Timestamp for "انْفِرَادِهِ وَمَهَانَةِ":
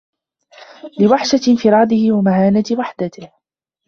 1.51-2.63